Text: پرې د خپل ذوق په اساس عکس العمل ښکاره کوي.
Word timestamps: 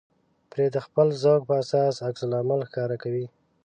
پرې 0.51 0.65
د 0.75 0.77
خپل 0.85 1.07
ذوق 1.21 1.41
په 1.49 1.53
اساس 1.61 1.95
عکس 2.07 2.21
العمل 2.25 2.59
ښکاره 2.67 2.97
کوي. 3.03 3.25